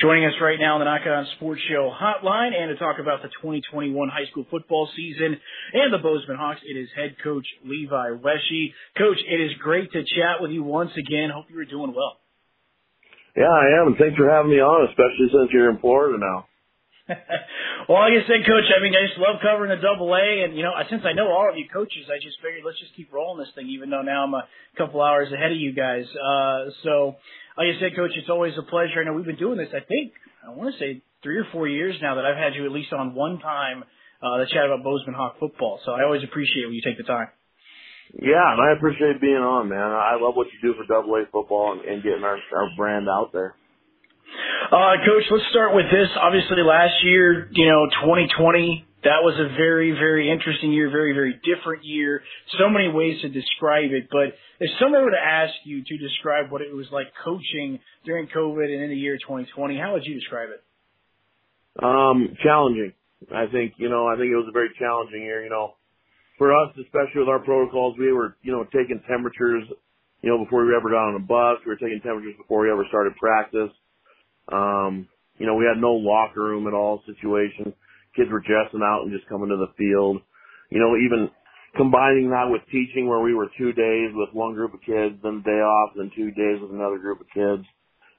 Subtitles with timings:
[0.00, 3.20] Joining us right now on the Nach On Sports Show hotline and to talk about
[3.22, 5.34] the 2021 high school football season
[5.74, 8.70] and the Bozeman Hawks, it is head coach Levi Wesche.
[8.96, 11.30] Coach, it is great to chat with you once again.
[11.34, 12.14] Hope you are doing well.
[13.34, 16.46] Yeah, I am, and thanks for having me on, especially since you're in Florida now.
[17.88, 20.62] well, I said, Coach, I mean, I just love covering the Double A, and you
[20.62, 23.40] know, since I know all of you coaches, I just figured let's just keep rolling
[23.40, 24.44] this thing, even though now I'm a
[24.76, 26.04] couple hours ahead of you guys.
[26.04, 27.16] Uh, so
[27.56, 29.00] like I said, Coach, it's always a pleasure.
[29.00, 29.72] I know we've been doing this.
[29.72, 30.12] I think
[30.44, 32.92] I want to say three or four years now that I've had you at least
[32.92, 33.84] on one time
[34.22, 35.80] uh, to chat about Bozeman Hawk football.
[35.84, 37.28] So I always appreciate when you take the time.
[38.14, 39.80] Yeah, and I appreciate being on, man.
[39.80, 43.08] I love what you do for Double A football and, and getting our our brand
[43.08, 43.54] out there.
[44.68, 46.08] Uh, Coach, let's start with this.
[46.20, 51.38] Obviously, last year, you know, 2020 that was a very, very interesting year, very, very
[51.46, 52.20] different year.
[52.58, 54.08] So many ways to describe it.
[54.10, 58.26] But if someone were to ask you to describe what it was like coaching during
[58.26, 60.62] COVID and in the year 2020, how would you describe it?
[61.78, 62.92] Um, challenging.
[63.32, 65.74] I think, you know, I think it was a very challenging year, you know,
[66.36, 69.64] for us, especially with our protocols, we were, you know, taking temperatures,
[70.22, 71.58] you know, before we ever got on a bus.
[71.64, 73.70] We were taking temperatures before we ever started practice.
[74.50, 77.74] Um, you know, we had no locker room at all situation
[78.18, 80.18] kids were dressing out and just coming to the field.
[80.74, 81.30] You know, even
[81.78, 85.46] combining that with teaching where we were two days with one group of kids, then
[85.46, 87.62] day off, then two days with another group of kids.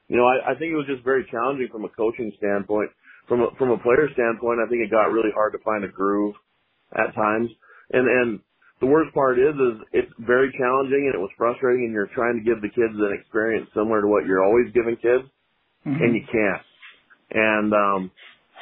[0.08, 2.90] You know, I, I think it was just very challenging from a coaching standpoint.
[3.28, 5.92] From a, from a player standpoint, I think it got really hard to find a
[5.92, 6.34] groove
[6.90, 7.46] at times.
[7.94, 8.40] And, and
[8.82, 12.34] the worst part is, is it's very challenging and it was frustrating and you're trying
[12.34, 15.30] to give the kids an experience similar to what you're always giving kids
[15.86, 16.02] mm-hmm.
[16.02, 16.64] and you can't.
[17.30, 18.10] And, um,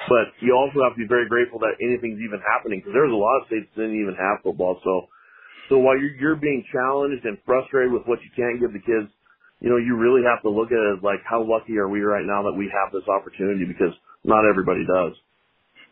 [0.06, 3.19] but you also have to be very grateful that anything's even happening because there's a
[3.19, 4.78] lot of states that didn't even have football.
[4.84, 5.10] So,
[5.69, 9.10] so while you're, you're being challenged and frustrated with what you can't give the kids,
[9.58, 12.00] you know, you really have to look at it as like, how lucky are we
[12.00, 13.91] right now that we have this opportunity because
[14.22, 15.19] not everybody does.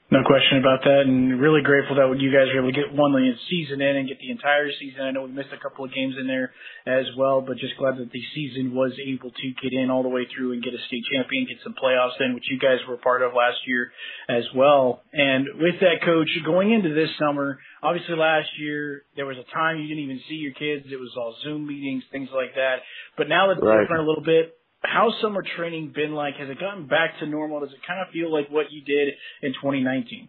[0.07, 3.11] No question about that, and really grateful that you guys were able to get one
[3.51, 5.03] season in and get the entire season.
[5.03, 6.55] I know we missed a couple of games in there
[6.87, 10.09] as well, but just glad that the season was able to get in all the
[10.09, 12.97] way through and get a state champion, get some playoffs in, which you guys were
[12.99, 13.91] part of last year
[14.29, 15.03] as well.
[15.13, 19.81] And with that, coach, going into this summer, obviously last year there was a time
[19.81, 22.87] you didn't even see your kids; it was all Zoom meetings, things like that.
[23.19, 23.83] But now that's right.
[23.83, 26.35] different a little bit how's summer training been like?
[26.37, 27.61] Has it gotten back to normal?
[27.61, 30.29] Does it kind of feel like what you did in 2019?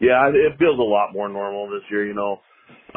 [0.00, 2.40] Yeah, it feels a lot more normal this year, you know,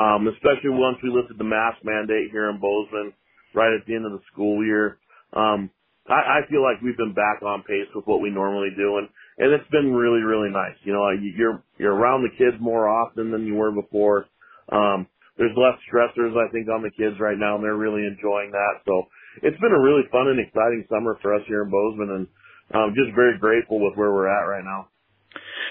[0.01, 3.13] um, especially once we lifted the mask mandate here in Bozeman
[3.53, 4.97] right at the end of the school year.
[5.33, 5.69] Um,
[6.09, 9.09] I, I feel like we've been back on pace with what we normally do, and
[9.37, 10.77] and it's been really really nice.
[10.83, 14.25] You know, you're you're around the kids more often than you were before.
[14.71, 15.07] Um,
[15.37, 18.81] there's less stressors, I think, on the kids right now, and they're really enjoying that.
[18.85, 19.03] So
[19.43, 22.27] it's been a really fun and exciting summer for us here in Bozeman, and
[22.71, 24.87] I'm just very grateful with where we're at right now.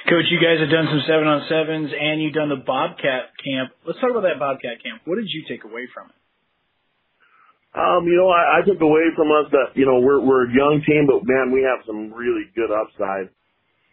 [0.04, 3.72] Coach, you guys have done some seven on sevens, and you've done the Bobcat camp.
[3.88, 5.00] Let's talk about that Bobcat camp.
[5.08, 6.18] What did you take away from it?
[7.74, 10.52] Um, you know, I, I took away from us that you know we're we're a
[10.52, 13.32] young team, but man, we have some really good upside.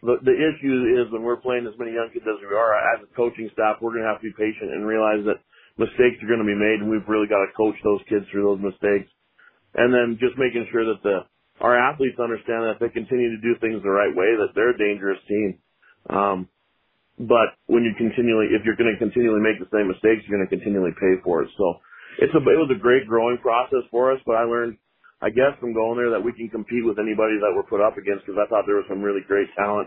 [0.04, 3.02] The the issue is when we're playing as many young kids as we are, as
[3.02, 5.42] a coaching staff, we're going to have to be patient and realize that
[5.80, 8.46] mistakes are going to be made, and we've really got to coach those kids through
[8.54, 9.10] those mistakes
[9.74, 11.26] and then just making sure that the
[11.60, 14.74] our athletes understand that if they continue to do things the right way, that they're
[14.74, 15.58] a dangerous team.
[16.10, 16.48] Um,
[17.22, 20.48] but when you continually, if you're going to continually make the same mistakes, you're going
[20.48, 21.50] to continually pay for it.
[21.54, 21.78] So
[22.18, 24.76] it's a, it was a great growing process for us, but I learned,
[25.22, 27.94] I guess, from going there that we can compete with anybody that we're put up
[27.94, 29.86] against because I thought there was some really great talent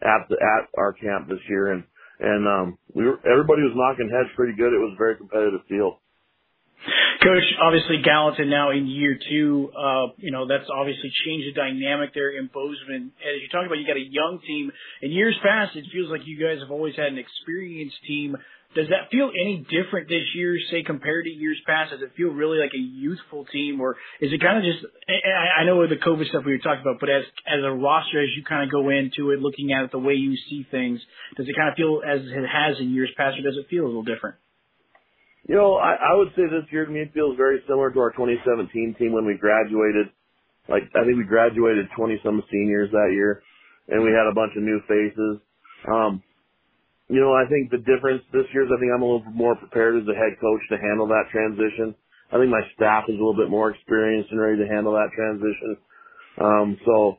[0.00, 1.84] at the, at our camp this year, and
[2.20, 4.72] and um, we were everybody was knocking heads pretty good.
[4.72, 6.00] It was a very competitive field.
[7.22, 12.14] Coach, obviously Gallatin now in year two, uh, you know, that's obviously changed the dynamic
[12.14, 13.12] there in Bozeman.
[13.12, 14.72] And As you talk about, you got a young team.
[15.02, 18.36] In years past, it feels like you guys have always had an experienced team.
[18.72, 21.90] Does that feel any different this year, say, compared to years past?
[21.90, 24.86] Does it feel really like a youthful team, or is it kind of just?
[25.58, 28.22] I know with the COVID stuff we were talking about, but as as a roster,
[28.22, 31.00] as you kind of go into it, looking at it the way you see things,
[31.36, 33.84] does it kind of feel as it has in years past, or does it feel
[33.84, 34.36] a little different?
[35.48, 38.12] You know, I, I would say this year to me feels very similar to our
[38.12, 40.12] 2017 team when we graduated.
[40.68, 43.42] Like I think we graduated 20 some seniors that year,
[43.88, 45.40] and we had a bunch of new faces.
[45.88, 46.22] Um,
[47.08, 49.56] you know, I think the difference this year is I think I'm a little more
[49.56, 51.94] prepared as a head coach to handle that transition.
[52.30, 55.10] I think my staff is a little bit more experienced and ready to handle that
[55.16, 55.76] transition.
[56.38, 57.18] Um, so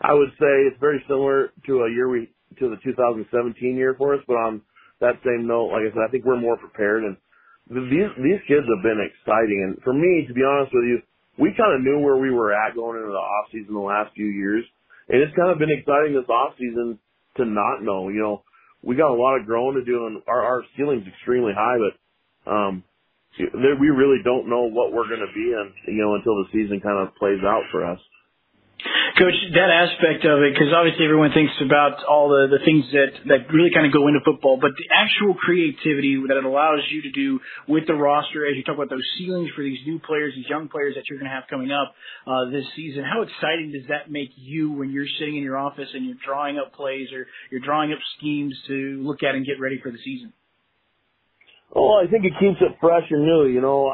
[0.00, 2.30] I would say it's very similar to a year we
[2.60, 4.60] to the 2017 year for us, but on
[5.00, 7.16] that same note, like I said, I think we're more prepared and
[7.70, 10.98] these these kids have been exciting, and for me, to be honest with you,
[11.38, 14.12] we kind of knew where we were at going into the off season the last
[14.14, 14.64] few years,
[15.08, 16.98] and it's kind of been exciting this off season
[17.36, 18.08] to not know.
[18.08, 18.42] You know,
[18.82, 21.94] we got a lot of growing to do, and our our ceiling's extremely high, but
[22.50, 22.84] um,
[23.38, 26.80] we really don't know what we're going to be in, you know, until the season
[26.80, 27.98] kind of plays out for us.
[29.18, 33.12] Coach, that aspect of it, because obviously everyone thinks about all the, the things that,
[33.28, 37.02] that really kind of go into football, but the actual creativity that it allows you
[37.02, 40.32] to do with the roster, as you talk about those ceilings for these new players,
[40.34, 41.92] these young players that you're going to have coming up
[42.26, 45.88] uh, this season, how exciting does that make you when you're sitting in your office
[45.92, 49.60] and you're drawing up plays or you're drawing up schemes to look at and get
[49.60, 50.32] ready for the season?
[51.74, 53.46] Oh, I think it keeps it fresh and new.
[53.46, 53.92] You know,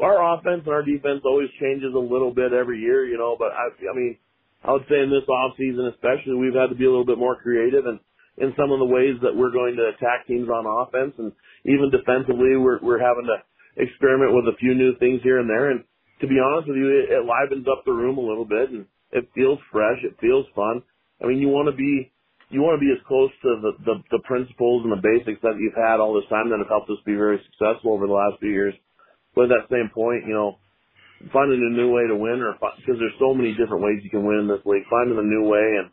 [0.00, 3.06] our offense and our defense always changes a little bit every year.
[3.06, 4.16] You know, but I, I mean,
[4.64, 7.18] I would say in this off season especially, we've had to be a little bit
[7.18, 8.00] more creative and
[8.38, 11.32] in some of the ways that we're going to attack teams on offense and
[11.66, 13.42] even defensively, we're we're having to
[13.78, 15.70] experiment with a few new things here and there.
[15.70, 15.82] And
[16.20, 18.86] to be honest with you, it, it livens up the room a little bit and
[19.12, 19.98] it feels fresh.
[20.02, 20.82] It feels fun.
[21.22, 22.12] I mean, you want to be
[22.50, 25.60] you want to be as close to the, the, the principles and the basics that
[25.60, 28.40] you've had all this time that have helped us be very successful over the last
[28.40, 28.72] few years.
[29.34, 30.56] But at that same point, you know,
[31.32, 34.24] finding a new way to win or because there's so many different ways you can
[34.24, 35.88] win in this league, finding a new way and,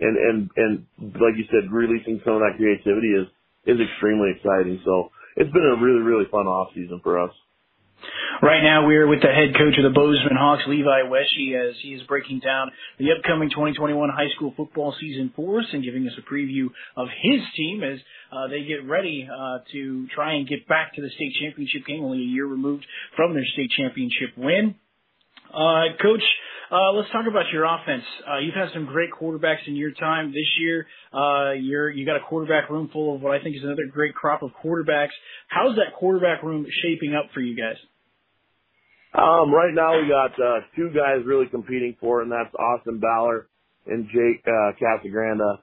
[0.00, 0.72] and, and, and
[1.18, 3.26] like you said, releasing some of that creativity is,
[3.66, 4.80] is extremely exciting.
[4.84, 7.32] So it's been a really, really fun off season for us.
[8.40, 11.88] Right now, we're with the head coach of the Bozeman Hawks, Levi Wesche, as he
[11.88, 16.12] is breaking down the upcoming 2021 high school football season for us and giving us
[16.16, 16.66] a preview
[16.96, 17.98] of his team as
[18.30, 22.04] uh, they get ready uh, to try and get back to the state championship game,
[22.04, 22.86] only a year removed
[23.16, 24.76] from their state championship win.
[25.52, 26.22] Uh, coach,
[26.70, 28.04] uh, let's talk about your offense.
[28.28, 30.86] Uh, you've had some great quarterbacks in your time this year.
[31.12, 34.14] Uh, you're you got a quarterback room full of what I think is another great
[34.14, 35.16] crop of quarterbacks.
[35.48, 37.76] How's that quarterback room shaping up for you guys?
[39.14, 43.00] Um, right now we got uh, two guys really competing for it, and that's Austin
[43.00, 43.46] Baller
[43.86, 45.58] and Jake uh, Casagranda.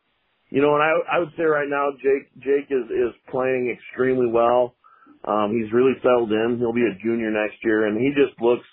[0.50, 4.28] You know, and I I would say right now Jake Jake is is playing extremely
[4.28, 4.76] well.
[5.24, 6.58] Um, he's really settled in.
[6.60, 8.66] He'll be a junior next year, and he just looks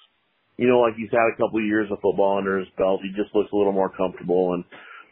[0.56, 3.00] you know, like he's had a couple of years of football under his belt.
[3.02, 4.64] He just looks a little more comfortable and,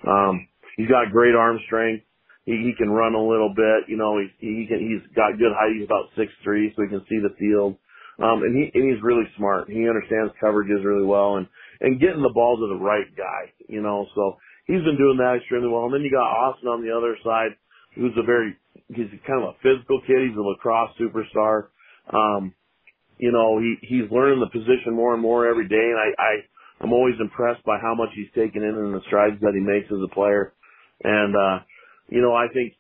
[0.07, 2.05] um, he's got great arm strength.
[2.45, 5.53] He, he can run a little bit, you know, he, he can, he's got good
[5.53, 5.77] height.
[5.77, 7.77] He's about six three, so he can see the field.
[8.21, 9.69] Um, and he, and he's really smart.
[9.69, 11.47] He understands coverages really well and,
[11.81, 14.37] and getting the ball to the right guy, you know, so
[14.67, 15.85] he's been doing that extremely well.
[15.85, 17.57] And then you got Austin on the other side,
[17.95, 18.57] who's a very,
[18.89, 20.29] he's kind of a physical kid.
[20.29, 21.69] He's a lacrosse superstar.
[22.13, 22.55] Um,
[23.21, 26.33] you know, he he's learning the position more and more every day, and I I
[26.81, 29.93] I'm always impressed by how much he's taken in and the strides that he makes
[29.93, 30.55] as a player.
[31.05, 31.61] And uh,
[32.09, 32.73] you know, I think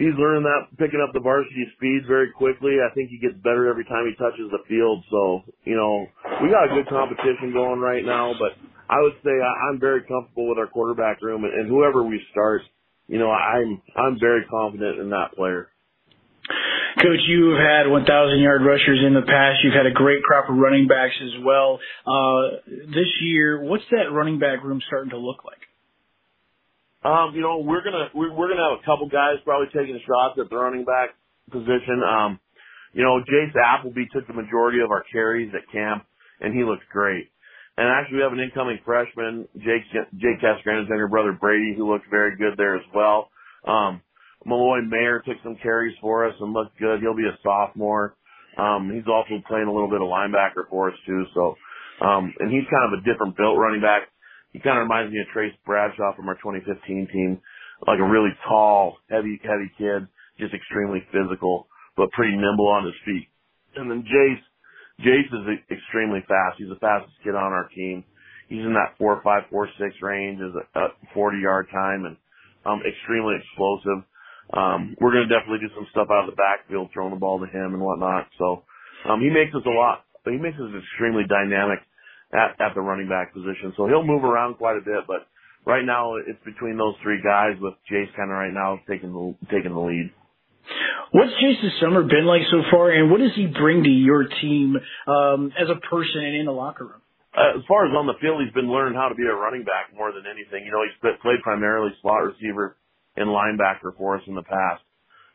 [0.00, 2.80] he's learning that picking up the varsity speed very quickly.
[2.80, 5.04] I think he gets better every time he touches the field.
[5.12, 6.08] So, you know,
[6.40, 8.56] we got a good competition going right now, but
[8.88, 12.16] I would say I, I'm very comfortable with our quarterback room and, and whoever we
[12.32, 12.62] start,
[13.08, 15.68] you know, I'm I'm very confident in that player.
[16.96, 19.62] Coach, you've had 1,000 yard rushers in the past.
[19.62, 21.78] You've had a great crop of running backs as well.
[22.06, 25.60] Uh, this year, what's that running back room starting to look like?
[27.02, 30.38] Um, you know, we're gonna we're, we're gonna have a couple guys probably taking shots
[30.38, 31.16] at the running back
[31.50, 32.02] position.
[32.04, 32.38] Um,
[32.92, 36.04] you know, Jace Appleby took the majority of our carries at camp,
[36.40, 37.30] and he looks great.
[37.78, 39.88] And actually, we have an incoming freshman, Jake
[40.18, 43.30] Jake Casagranda's younger brother Brady, who looks very good there as well.
[43.66, 44.02] Um,
[44.46, 47.00] Malloy Mayer took some carries for us and looked good.
[47.00, 48.16] He'll be a sophomore.
[48.56, 51.24] Um, he's also playing a little bit of linebacker for us too.
[51.34, 51.54] So,
[52.04, 54.08] um, and he's kind of a different built running back.
[54.52, 57.40] He kind of reminds me of Trace Bradshaw from our 2015 team,
[57.86, 60.08] like a really tall, heavy, heavy kid,
[60.40, 63.28] just extremely physical, but pretty nimble on his feet.
[63.76, 66.58] And then Jace, Jace is extremely fast.
[66.58, 68.02] He's the fastest kid on our team.
[68.48, 72.16] He's in that four five four six range as a, a 40 yard time and
[72.66, 74.02] um, extremely explosive
[74.52, 77.38] um, we're going to definitely do some stuff out of the backfield, throwing the ball
[77.38, 78.26] to him and whatnot.
[78.38, 78.64] So,
[79.08, 81.80] um, he makes us a lot, But he makes us extremely dynamic
[82.32, 83.72] at, at the running back position.
[83.76, 85.26] So he'll move around quite a bit, but
[85.64, 89.34] right now it's between those three guys with Jace kind of right now taking the,
[89.50, 90.12] taking the lead.
[91.12, 94.76] What's Jace's summer been like so far, and what does he bring to your team
[95.08, 97.02] um, as a person and in the locker room?
[97.34, 99.64] Uh, as far as on the field, he's been learning how to be a running
[99.64, 100.66] back more than anything.
[100.66, 102.76] You know, he's played primarily slot receiver
[103.16, 104.82] and linebacker for us in the past.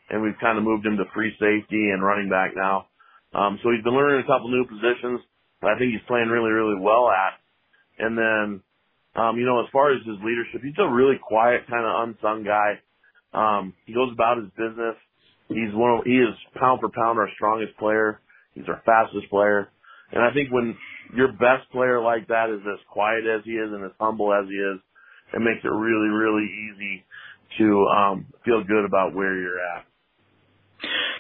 [0.10, 2.88] And we've kind of moved him to free safety and running back now.
[3.34, 5.20] Um, so he's been learning a couple new positions
[5.62, 7.36] that I think he's playing really, really well at.
[7.98, 8.62] And then,
[9.16, 12.44] um, you know, as far as his leadership, he's a really quiet, kind of unsung
[12.44, 12.80] guy.
[13.34, 14.96] Um, he goes about his business.
[15.50, 18.22] He's one of, he is pound for pound our strongest player.
[18.54, 19.70] He's our fastest player.
[20.12, 20.78] And I think when
[21.16, 24.48] your best player like that is as quiet as he is and as humble as
[24.48, 24.80] he is,
[25.34, 27.04] it makes it really, really easy
[27.58, 29.86] to um, feel good about where you're at.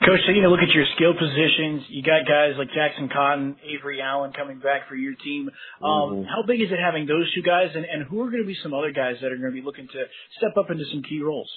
[0.03, 4.01] Coach, taking a look at your skill positions, you got guys like Jackson Cotton, Avery
[4.01, 5.49] Allen coming back for your team.
[5.81, 6.23] Um, mm-hmm.
[6.27, 8.57] How big is it having those two guys, and, and who are going to be
[8.61, 10.01] some other guys that are going to be looking to
[10.37, 11.49] step up into some key roles?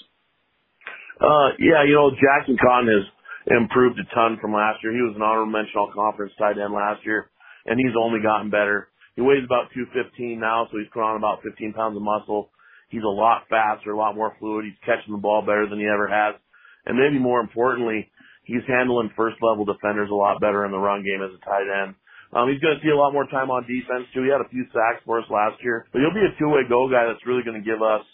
[1.21, 3.05] Uh, yeah, you know, Jackson Cotton has
[3.51, 4.95] improved a ton from last year.
[4.95, 7.31] He was an honorable mention all conference tight end last year,
[7.67, 8.89] and he's only gotten better.
[9.19, 12.55] He weighs about 215 now, so he's put on about 15 pounds of muscle.
[12.89, 14.65] He's a lot faster, a lot more fluid.
[14.65, 16.41] He's catching the ball better than he ever has.
[16.87, 18.09] And maybe more importantly,
[18.45, 21.69] he's handling first level defenders a lot better in the run game as a tight
[21.69, 21.95] end.
[22.33, 24.25] Um, he's going to see a lot more time on defense too.
[24.25, 26.89] He had a few sacks for us last year, but he'll be a two-way go
[26.89, 28.05] guy that's really going to give us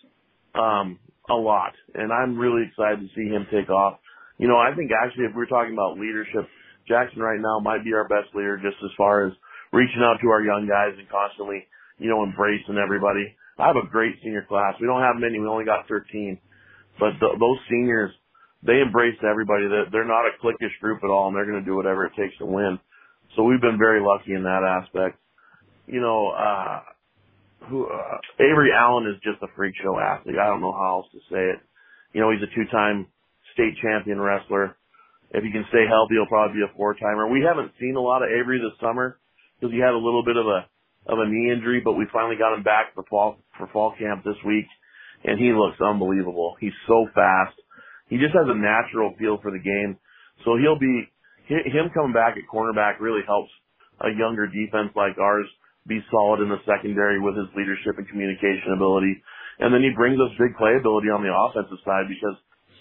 [0.54, 0.98] um,
[1.30, 1.74] a lot.
[1.94, 3.98] And I'm really excited to see him take off.
[4.38, 6.46] You know, I think actually if we're talking about leadership,
[6.86, 9.32] Jackson right now might be our best leader just as far as
[9.72, 11.66] reaching out to our young guys and constantly,
[11.98, 13.34] you know, embracing everybody.
[13.58, 14.74] I have a great senior class.
[14.80, 15.38] We don't have many.
[15.38, 16.38] We only got 13,
[16.98, 18.10] but th- those seniors
[18.64, 19.68] they embrace everybody.
[19.68, 22.12] That they're not a cliquish group at all, and they're going to do whatever it
[22.16, 22.78] takes to win.
[23.36, 25.18] So we've been very lucky in that aspect.
[25.86, 26.80] You know, uh,
[27.68, 30.36] who uh, Avery Allen is just a freak show athlete.
[30.40, 31.60] I don't know how else to say it.
[32.12, 33.06] You know, he's a two-time
[33.52, 34.76] state champion wrestler.
[35.30, 37.28] If he can stay healthy, he'll probably be a four-timer.
[37.28, 39.18] We haven't seen a lot of Avery this summer
[39.58, 40.66] because he had a little bit of a
[41.06, 44.24] of a knee injury, but we finally got him back for fall for fall camp
[44.24, 44.66] this week,
[45.24, 46.56] and he looks unbelievable.
[46.60, 47.54] He's so fast
[48.08, 49.96] he just has a natural feel for the game.
[50.44, 51.08] So he'll be
[51.48, 53.52] him coming back at cornerback really helps
[54.00, 55.46] a younger defense like ours
[55.86, 59.20] be solid in the secondary with his leadership and communication ability.
[59.60, 62.36] And then he brings us big playability on the offensive side because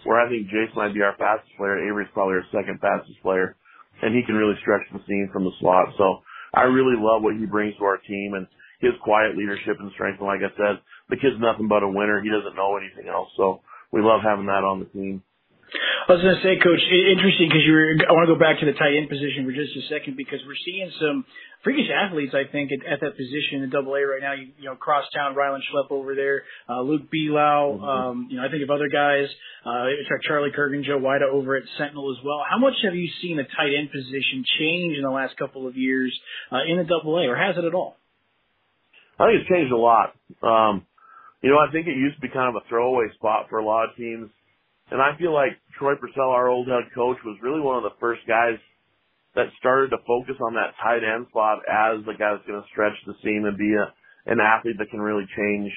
[0.08, 3.56] where I think Jason might be our fastest player, Avery's probably our second fastest player,
[4.02, 5.96] and he can really stretch the seam from the slot.
[5.96, 8.48] So I really love what he brings to our team and
[8.80, 10.20] his quiet leadership and strength.
[10.20, 12.22] And like I said, the kid's nothing but a winner.
[12.22, 13.30] He doesn't know anything else.
[13.38, 15.24] So we love having that on the team.
[16.08, 17.96] I was going to say, Coach, interesting because you were.
[18.06, 20.44] I want to go back to the tight end position for just a second because
[20.46, 21.26] we're seeing some
[21.64, 22.36] freakish athletes.
[22.36, 24.34] I think at, at that position in Double A right now.
[24.34, 27.80] You, you know, crosstown Rylan Schlepp over there, uh, Luke Belau.
[27.80, 27.84] Mm-hmm.
[27.84, 29.32] Um, you know, I think of other guys.
[29.66, 29.90] Uh,
[30.28, 32.44] Charlie Kurgan, Joe Wida over at Sentinel as well.
[32.44, 35.78] How much have you seen the tight end position change in the last couple of
[35.78, 36.14] years
[36.52, 37.98] uh, in the Double A, or has it at all?
[39.20, 40.14] I think it's changed a lot.
[40.44, 40.86] Um,
[41.42, 43.66] you know, I think it used to be kind of a throwaway spot for a
[43.66, 44.30] lot of teams.
[44.92, 47.98] And I feel like Troy Purcell, our old head coach, was really one of the
[48.00, 48.60] first guys
[49.36, 52.70] that started to focus on that tight end spot as the guy that's going to
[52.70, 53.90] stretch the seam and be a,
[54.30, 55.72] an athlete that can really change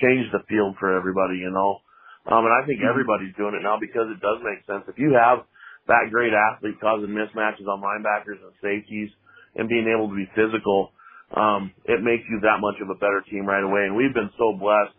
[0.00, 1.80] change the field for everybody, you know.
[2.28, 2.92] Um, and I think mm-hmm.
[2.92, 4.84] everybody's doing it now because it does make sense.
[4.88, 5.44] If you have
[5.88, 9.08] that great athlete causing mismatches on linebackers and safeties
[9.54, 10.92] and being able to be physical,
[11.32, 13.86] um, it makes you that much of a better team right away.
[13.86, 14.94] And we've been so blessed,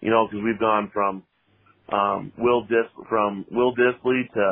[0.00, 1.24] you know, because we've gone from
[1.92, 4.46] um, Will Dis from Will Dissly to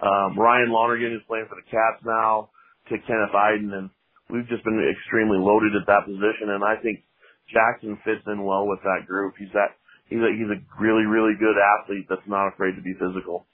[0.00, 2.50] um, Ryan Lonergan, who's playing for the Cats now,
[2.88, 3.90] to Kenneth Eiden, and
[4.30, 6.54] we've just been extremely loaded at that position.
[6.54, 7.04] And I think
[7.50, 9.34] Jackson fits in well with that group.
[9.38, 9.74] He's that
[10.06, 13.49] he's a he's a really really good athlete that's not afraid to be physical.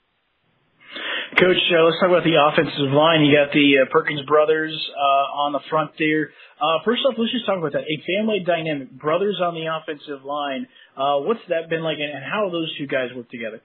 [1.37, 3.21] Coach, uh, let's talk about the offensive line.
[3.21, 6.31] You got the uh, Perkins brothers uh, on the front there.
[6.57, 7.85] Uh, first off, let's just talk about that.
[7.85, 10.65] A family dynamic, brothers on the offensive line.
[10.95, 13.61] Uh, what's that been like, and, how those two guys work together?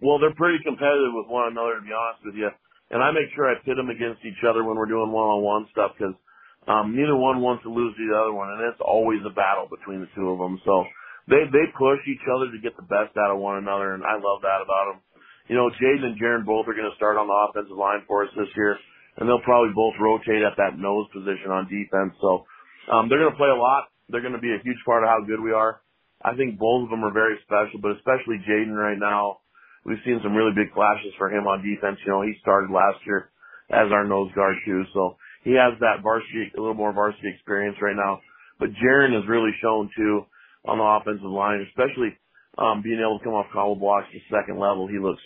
[0.00, 2.48] Well, they're pretty competitive with one another, to be honest with you.
[2.88, 5.98] And I make sure I pit them against each other when we're doing one-on-one stuff
[5.98, 6.16] because
[6.64, 9.68] um, neither one wants to lose to the other one, and it's always a battle
[9.68, 10.56] between the two of them.
[10.64, 10.86] So
[11.28, 14.16] they they push each other to get the best out of one another, and I
[14.16, 15.04] love that about them
[15.48, 18.24] you know, Jaden and Jaron both are going to start on the offensive line for
[18.24, 18.78] us this year,
[19.16, 22.16] and they'll probably both rotate at that nose position on defense.
[22.20, 22.48] So
[22.88, 23.92] um, they're going to play a lot.
[24.08, 25.80] They're going to be a huge part of how good we are.
[26.24, 29.44] I think both of them are very special, but especially Jaden right now.
[29.84, 32.00] We've seen some really big flashes for him on defense.
[32.08, 33.28] You know, he started last year
[33.68, 37.76] as our nose guard too, so he has that varsity, a little more varsity experience
[37.84, 38.20] right now.
[38.58, 40.24] But Jaron has really shown too
[40.64, 42.16] on the offensive line, especially
[42.56, 44.88] um, being able to come off combo blocks to second level.
[44.88, 45.20] He looks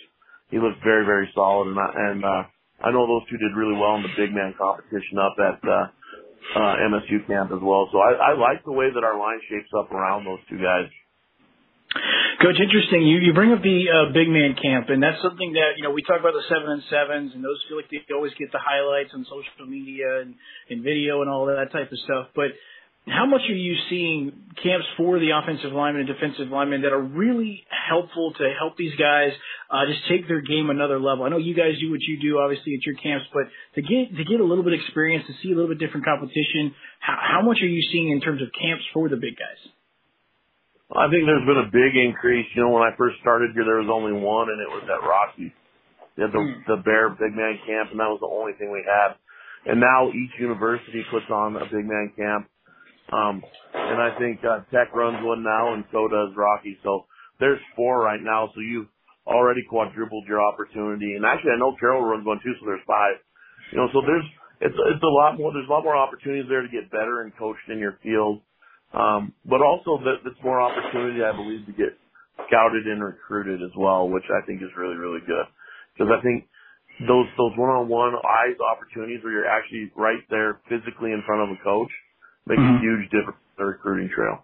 [0.49, 1.69] he looked very, very solid.
[1.69, 2.43] And, I, and, uh,
[2.81, 5.87] I know those two did really well in the big man competition up at, uh,
[6.55, 7.89] uh, MSU camp as well.
[7.91, 10.89] So I, I like the way that our line shapes up around those two guys.
[12.41, 13.03] Coach, interesting.
[13.03, 15.91] You you bring up the uh, big man camp, and that's something that you know
[15.91, 18.61] we talk about the seven and sevens, and those feel like they always get the
[18.63, 20.35] highlights on social media and,
[20.69, 22.31] and video and all that type of stuff.
[22.33, 22.55] But
[23.07, 27.01] how much are you seeing camps for the offensive linemen and defensive linemen that are
[27.01, 29.33] really helpful to help these guys
[29.69, 31.23] uh, just take their game another level?
[31.25, 33.45] I know you guys do what you do, obviously, at your camps, but
[33.75, 36.05] to get to get a little bit of experience, to see a little bit different
[36.05, 39.61] competition, how, how much are you seeing in terms of camps for the big guys?
[40.89, 42.49] I think there's been a big increase.
[42.57, 45.05] You know, when I first started here, there was only one, and it was at
[45.05, 45.53] Rocky.
[46.17, 46.65] They had the, mm.
[46.65, 49.13] the Bear Big Man Camp, and that was the only thing we had.
[49.69, 52.49] And now each university puts on a Big Man Camp.
[53.13, 56.77] Um, and I think uh, Tech runs one now, and so does Rocky.
[56.81, 57.05] So
[57.39, 58.49] there's four right now.
[58.55, 58.87] So you've
[59.29, 61.13] already quadrupled your opportunity.
[61.13, 63.21] And actually, I know Carroll runs one too, so there's five.
[63.71, 64.25] You know, so there's
[64.59, 65.53] it's it's a lot more.
[65.53, 68.41] There's a lot more opportunities there to get better and coached in your field.
[68.89, 71.93] Um, but also that it's more opportunity, I believe, to get
[72.49, 75.45] scouted and recruited as well, which I think is really, really good.
[75.93, 76.49] Because I think
[77.05, 81.59] those those one-on-one eyes opportunities where you're actually right there physically in front of a
[81.63, 81.91] coach
[82.47, 82.77] make mm-hmm.
[82.77, 84.41] a huge difference in the recruiting trail.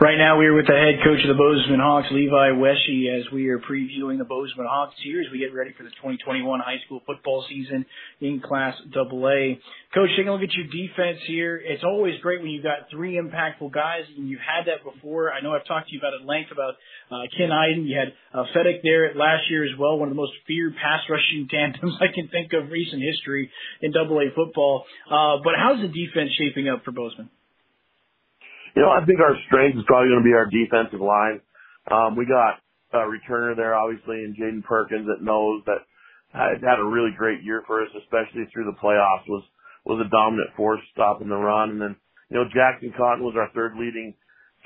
[0.00, 3.28] Right now, we are with the head coach of the Bozeman Hawks, Levi Wesche, as
[3.36, 6.80] we are previewing the Bozeman Hawks here as we get ready for the 2021 high
[6.86, 7.84] school football season
[8.18, 9.60] in Class AA.
[9.92, 13.20] Coach, taking a look at your defense here, it's always great when you've got three
[13.20, 15.36] impactful guys, and you've had that before.
[15.36, 16.80] I know I've talked to you about at length about
[17.12, 17.84] uh, Ken Eiden.
[17.84, 21.04] You had uh, Fedek there last year as well, one of the most feared pass
[21.12, 23.52] rushing tandems I can think of recent history
[23.84, 24.86] in AA football.
[25.04, 27.28] Uh, but how's the defense shaping up for Bozeman?
[28.76, 31.40] You know, I think our strength is probably going to be our defensive line.
[31.90, 32.62] Um, we got
[32.92, 35.86] a returner there, obviously, in Jaden Perkins that knows that
[36.32, 39.26] had, had a really great year for us, especially through the playoffs.
[39.26, 39.44] Was
[39.84, 41.96] was a dominant force stopping the run, and then
[42.30, 44.14] you know Jackson Cotton was our third leading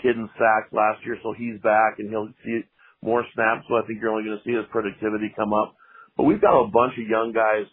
[0.03, 2.61] kid in sacks last year, so he's back and he'll see
[3.03, 3.65] more snaps.
[3.69, 5.77] So I think you're only going to see his productivity come up.
[6.17, 7.67] But we've got a bunch of young guys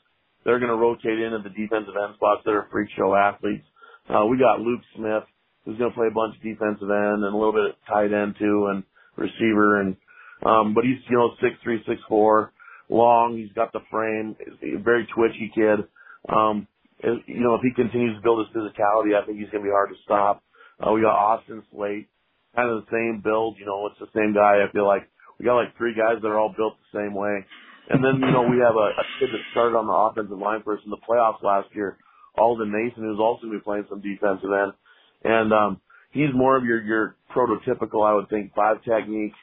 [0.44, 3.66] that are going to rotate into the defensive end spots that are freak show athletes.
[4.10, 5.26] Uh, we got Luke Smith,
[5.66, 8.14] who's going to play a bunch of defensive end and a little bit of tight
[8.14, 8.84] end too and
[9.16, 9.96] receiver and
[10.46, 12.52] um but he's you know six three six four
[12.90, 15.86] long he's got the frame he's a very twitchy kid.
[16.30, 16.68] Um
[17.04, 19.70] and, you know if he continues to build his physicality I think he's going to
[19.70, 20.44] be hard to stop.
[20.80, 22.08] Uh, we got Austin Slate
[22.56, 25.08] kind of the same build you know it's the same guy I feel like.
[25.38, 27.46] We got like three guys that are all built the same way.
[27.90, 30.62] And then you know we have a, a kid that started on the offensive line
[30.62, 31.98] us in the playoffs last year
[32.38, 34.74] Alden Mason who's also going to be playing some defensive end
[35.24, 35.82] and um,
[36.12, 39.34] he's more of your your prototypical, I would think, five technique,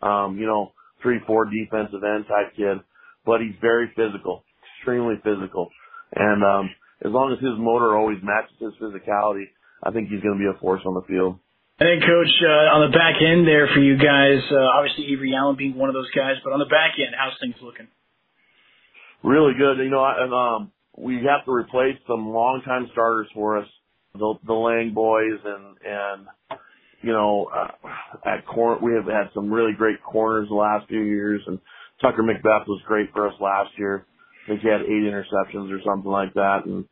[0.00, 2.78] um, you know, three four defensive end type kid.
[3.24, 4.44] But he's very physical,
[4.78, 5.70] extremely physical,
[6.14, 6.70] and um,
[7.04, 9.44] as long as his motor always matches his physicality,
[9.82, 11.38] I think he's going to be a force on the field.
[11.80, 15.34] And then, Coach, uh, on the back end there for you guys, uh, obviously Avery
[15.34, 17.88] Allen being one of those guys, but on the back end, how's things looking?
[19.24, 19.78] Really good.
[19.78, 23.66] You know, and um, we have to replace some longtime starters for us
[24.14, 26.58] the the Lang boys and and
[27.02, 31.00] you know uh, at corner we have had some really great corners the last few
[31.00, 31.58] years and
[32.00, 34.06] Tucker McBeth was great for us last year.
[34.44, 36.84] I think he had eight interceptions or something like that and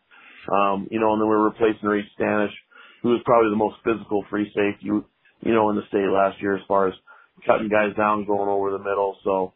[0.51, 2.55] um you know and then we're replacing Reese Stanish
[3.03, 6.57] who was probably the most physical free safety you know in the state last year
[6.57, 6.95] as far as
[7.47, 9.17] cutting guys down going over the middle.
[9.25, 9.53] So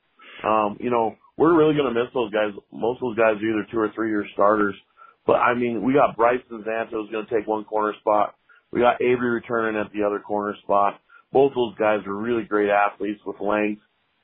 [0.47, 2.55] um you know we're really going to miss those guys.
[2.71, 4.77] Most of those guys are either two or three year starters
[5.27, 8.35] but I mean, we got Bryson Zanto who's going to take one corner spot.
[8.73, 11.01] We got Avery returning at the other corner spot.
[11.33, 13.83] Both those guys are really great athletes with length.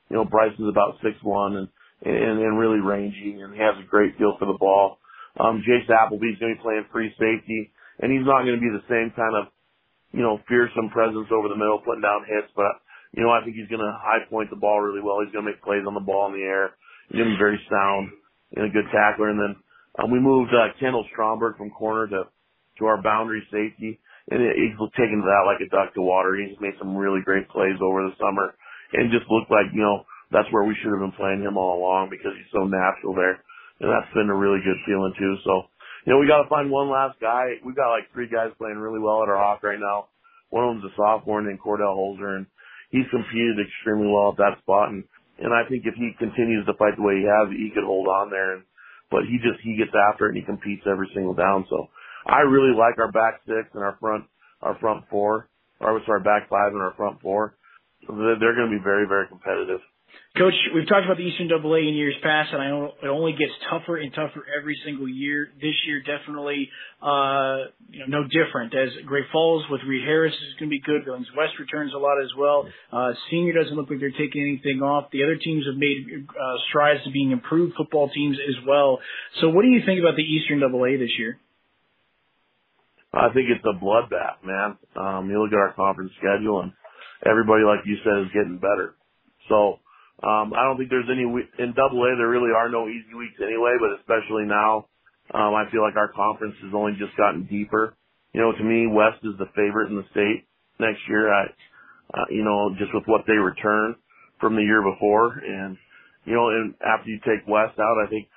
[0.09, 1.67] You know, Bryson's about six one and,
[2.03, 4.99] and and really rangy, and he has a great feel for the ball.
[5.39, 8.71] Um, Jace Appleby's going to be playing free safety, and he's not going to be
[8.71, 9.47] the same kind of,
[10.11, 12.51] you know, fearsome presence over the middle, putting down hits.
[12.55, 12.75] But
[13.13, 15.19] you know, I think he's going to high point the ball really well.
[15.23, 16.75] He's going to make plays on the ball in the air.
[17.09, 18.11] He's going to be very sound
[18.55, 19.29] and a good tackler.
[19.29, 19.55] And then
[20.01, 22.23] um, we moved uh, Kendall Stromberg from corner to
[22.79, 26.35] to our boundary safety, and he's taken to that like a duck to water.
[26.35, 28.55] He's made some really great plays over the summer,
[28.93, 31.77] and just looked like you know that's where we should have been playing him all
[31.77, 33.43] along because he's so natural there,
[33.83, 35.35] and that's been a really good feeling too.
[35.43, 35.67] So,
[36.07, 37.59] you know, we got to find one last guy.
[37.61, 40.07] We've got like three guys playing really well at our Hawk right now.
[40.49, 42.47] One of them's a sophomore named Cordell Holzer, and
[42.89, 44.89] he's competed extremely well at that spot.
[44.89, 45.03] And
[45.43, 48.07] and I think if he continues to fight the way he has, he could hold
[48.07, 48.63] on there and
[49.11, 51.65] but he just he gets after it and he competes every single down.
[51.69, 51.87] So
[52.27, 54.25] I really like our back six and our front
[54.61, 55.49] our front four,
[55.81, 57.55] or sorry, back five and our front four.
[58.07, 59.81] They're, they're going to be very very competitive.
[60.37, 63.33] Coach, we've talked about the Eastern AA in years past, and I know it only
[63.33, 65.51] gets tougher and tougher every single year.
[65.59, 66.69] This year, definitely,
[67.03, 68.73] uh, you know, no different.
[68.73, 71.03] As Great Falls with Reed Harris is going to be good.
[71.03, 72.63] Billings West returns a lot as well.
[72.93, 75.11] Uh, senior doesn't look like they're taking anything off.
[75.11, 78.99] The other teams have made uh, strides to being improved football teams as well.
[79.41, 81.39] So, what do you think about the Eastern AA this year?
[83.11, 84.79] I think it's a bloodbath, man.
[84.95, 86.71] Um, you look at our conference schedule, and
[87.27, 88.95] everybody, like you said, is getting better.
[89.49, 89.80] So
[90.21, 92.13] um, I don't think there's any in Double A.
[92.17, 94.85] There really are no easy weeks anyway, but especially now,
[95.33, 97.95] um, I feel like our conference has only just gotten deeper.
[98.33, 100.45] You know, to me, West is the favorite in the state
[100.79, 101.33] next year.
[101.33, 101.49] I,
[102.13, 103.95] uh, you know, just with what they return
[104.39, 105.41] from the year before.
[105.41, 105.77] And,
[106.25, 108.27] you know, and after you take West out, I think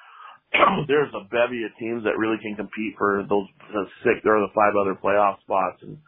[0.88, 4.52] there's a bevy of teams that really can compete for those the six or the
[4.54, 5.82] five other playoff spots.
[5.82, 5.98] And,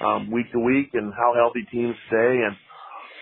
[0.00, 2.56] um, week to week and how healthy teams stay and,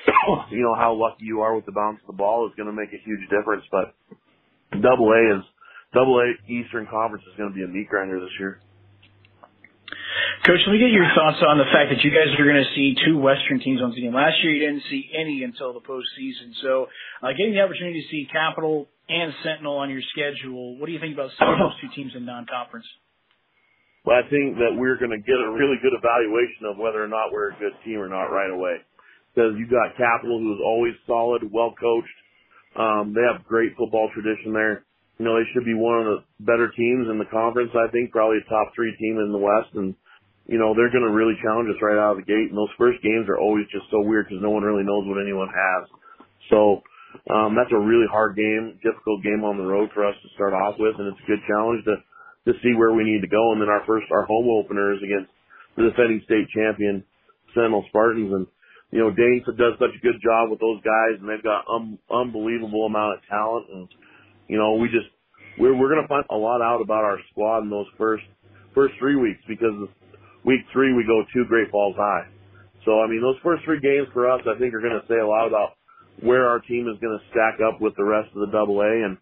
[0.51, 2.77] you know, how lucky you are with the bounce of the ball is going to
[2.77, 3.64] make a huge difference.
[3.71, 3.95] But
[4.81, 5.45] double A is,
[5.93, 8.61] double A Eastern Conference is going to be a meat grinder this year.
[10.45, 12.73] Coach, let me get your thoughts on the fact that you guys are going to
[12.77, 14.12] see two Western teams on the team.
[14.12, 16.53] Last year, you didn't see any until the postseason.
[16.61, 16.88] So,
[17.23, 21.01] uh, getting the opportunity to see Capital and Sentinel on your schedule, what do you
[21.01, 22.85] think about seeing those two teams in non-conference?
[24.05, 27.09] Well, I think that we're going to get a really good evaluation of whether or
[27.09, 28.85] not we're a good team or not right away.
[29.35, 32.18] Because you got Capital, who is always solid, well coached.
[32.79, 34.87] Um, they have great football tradition there.
[35.18, 37.70] You know, they should be one of the better teams in the conference.
[37.75, 39.94] I think probably a top three team in the West, and
[40.47, 42.53] you know, they're going to really challenge us right out of the gate.
[42.53, 45.23] And those first games are always just so weird because no one really knows what
[45.23, 45.83] anyone has.
[46.53, 46.85] So,
[47.33, 50.53] um, that's a really hard game, difficult game on the road for us to start
[50.53, 50.99] off with.
[50.99, 51.97] And it's a good challenge to,
[52.51, 53.57] to see where we need to go.
[53.57, 55.33] And then our first, our home opener is against
[55.79, 57.07] the defending state champion,
[57.57, 58.35] Sentinel Spartans.
[58.35, 58.44] And,
[58.94, 61.98] you know, Dane does such a good job with those guys and they've got um,
[62.07, 63.66] unbelievable amount of talent.
[63.74, 63.88] And,
[64.46, 65.11] you know, we just,
[65.59, 68.22] we're, we're to find a lot out about our squad in those first,
[68.70, 69.74] first three weeks because
[70.46, 72.30] week three we go to Great Falls High.
[72.85, 75.26] So I mean, those first three games for us, I think, are to say a
[75.26, 75.74] lot about
[76.20, 79.16] where our team is to stack up with the rest of the Double A, and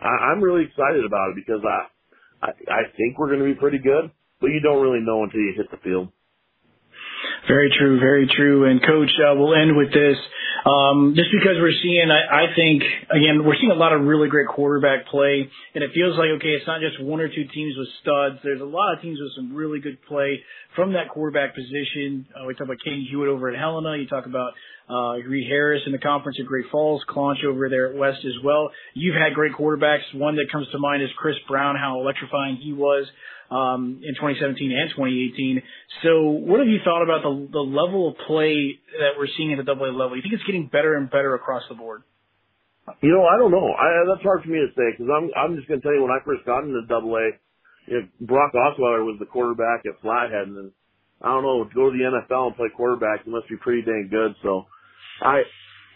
[0.00, 1.86] I, I'm really excited about it because I,
[2.40, 5.52] I I think we're to be pretty good, but you don't really know until you
[5.56, 6.08] hit the field.
[7.48, 8.70] Very true, very true.
[8.70, 10.16] And coach, uh, we'll end with this.
[10.64, 14.28] Um, just because we're seeing, I, I think, again, we're seeing a lot of really
[14.28, 17.74] great quarterback play, and it feels like, okay, it's not just one or two teams
[17.76, 18.38] with studs.
[18.44, 20.40] There's a lot of teams with some really good play
[20.76, 22.26] from that quarterback position.
[22.30, 23.96] Uh, we talk about Katie Hewitt over at Helena.
[23.96, 24.52] You talk about
[24.92, 28.34] uh, Reed Harris in the conference at Great Falls, Clonch over there at West as
[28.44, 28.70] well.
[28.92, 30.04] You've had great quarterbacks.
[30.14, 33.06] One that comes to mind is Chris Brown, how electrifying he was
[33.52, 35.62] um, in 2017 and 2018.
[36.02, 39.58] So, what have you thought about the the level of play that we're seeing at
[39.58, 40.16] the Double A level?
[40.16, 42.02] You think it's getting better and better across the board?
[43.00, 43.70] You know, I don't know.
[43.70, 46.02] I, that's hard for me to say because I'm I'm just going to tell you
[46.02, 47.30] when I first got into Double A,
[47.86, 50.72] you Brock Osweiler was the quarterback at Flathead, and then,
[51.20, 53.82] I don't know to go to the NFL and play quarterback, you must be pretty
[53.82, 54.34] dang good.
[54.42, 54.66] So,
[55.22, 55.42] I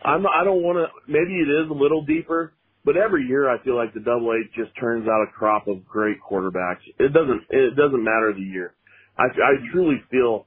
[0.03, 0.87] I'm I don't want to.
[1.11, 2.53] Maybe it is a little deeper,
[2.85, 5.85] but every year I feel like the double A just turns out a crop of
[5.87, 6.87] great quarterbacks.
[6.99, 8.75] It doesn't, it doesn't matter the year.
[9.19, 10.47] I, I truly feel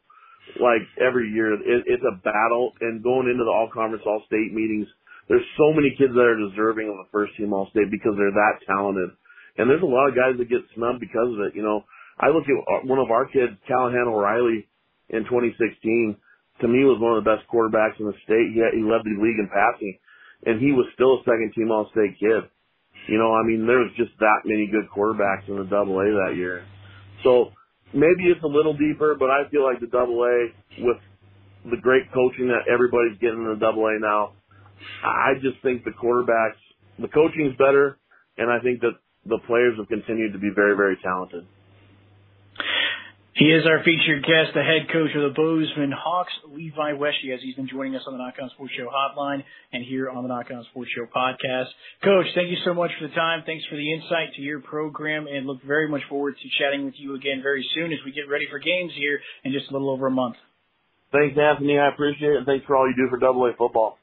[0.57, 4.53] like every year it, it's a battle and going into the all conference, all state
[4.53, 4.87] meetings,
[5.29, 8.33] there's so many kids that are deserving of a first team all state because they're
[8.33, 9.13] that talented.
[9.57, 11.55] And there's a lot of guys that get snubbed because of it.
[11.55, 11.85] You know,
[12.17, 14.65] I look at uh, one of our kids, Callahan O'Reilly
[15.09, 16.17] in 2016,
[16.61, 18.53] to me was one of the best quarterbacks in the state.
[18.53, 19.97] He, he led the league in passing
[20.45, 22.47] and he was still a second team All State kid.
[23.07, 26.05] You know, I mean, there was just that many good quarterbacks in the Double A
[26.27, 26.63] that year.
[27.23, 27.51] So
[27.93, 30.97] maybe it's a little deeper, but I feel like the Double A with
[31.65, 34.33] the great coaching that everybody's getting in the Double A now,
[35.03, 36.59] I just think the quarterbacks,
[36.99, 37.97] the coaching's better,
[38.37, 38.95] and I think that
[39.25, 41.45] the players have continued to be very, very talented.
[43.39, 47.39] He is our featured guest, the head coach of the Bozeman Hawks, Levi Wesche, as
[47.39, 50.65] he's been joining us on the On Sports Show hotline and here on the On
[50.71, 51.71] Sports Show podcast.
[52.03, 53.43] Coach, thank you so much for the time.
[53.45, 56.95] Thanks for the insight to your program and look very much forward to chatting with
[56.97, 59.89] you again very soon as we get ready for games here in just a little
[59.89, 60.35] over a month.
[61.13, 61.79] Thanks, Anthony.
[61.79, 62.37] I appreciate it.
[62.43, 63.98] And thanks for all you do for Double A football.